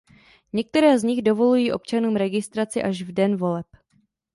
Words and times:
Některé 0.53 0.99
z 0.99 1.03
nich 1.03 1.21
dovolují 1.21 1.71
občanům 1.71 2.15
registraci 2.15 2.83
až 2.83 3.01
v 3.01 3.11
den 3.11 3.35
voleb. 3.35 3.65